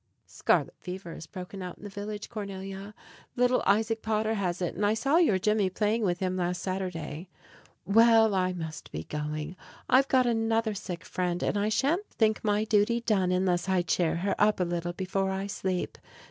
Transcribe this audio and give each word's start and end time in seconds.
Scarlet 0.25 0.73
fever 0.79 1.13
has 1.13 1.27
broken 1.27 1.61
out 1.61 1.77
in 1.77 1.83
the 1.83 1.89
village, 1.91 2.27
Cornelia. 2.27 2.95
Little 3.35 3.61
Isaac 3.67 4.01
Potter 4.01 4.33
has 4.33 4.59
it, 4.59 4.73
and 4.73 4.83
I 4.83 4.95
saw 4.95 5.17
your 5.17 5.37
Jimmy 5.37 5.69
playing 5.69 6.01
with 6.01 6.21
him 6.21 6.37
last 6.37 6.59
Saturday. 6.63 7.29
Well, 7.85 8.33
I 8.33 8.51
must 8.53 8.91
be 8.91 9.03
going 9.03 9.49
now. 9.49 9.55
I've 9.89 10.07
got 10.07 10.25
another 10.25 10.73
sick 10.73 11.05
friend, 11.05 11.43
and 11.43 11.55
I 11.55 11.69
sha'n't 11.69 12.09
think 12.09 12.43
my 12.43 12.63
duty 12.63 13.01
done 13.01 13.31
unless 13.31 13.69
I 13.69 13.83
cheer 13.83 14.15
her 14.15 14.33
up 14.39 14.59
a 14.59 14.63
little 14.63 14.93
before 14.93 15.29
I 15.29 15.45
sleep. 15.45 15.99